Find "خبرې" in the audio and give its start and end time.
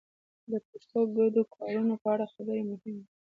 2.33-2.61